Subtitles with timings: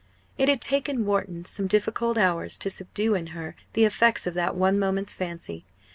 [0.35, 4.55] It had taken Wharton some difficult hours to subdue in her the effects of that
[4.55, 5.63] one moment's fancy.